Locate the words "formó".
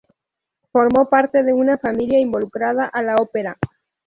0.71-1.07